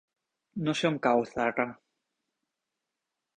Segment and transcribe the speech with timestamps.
[0.67, 1.67] No sé on cau Zarra.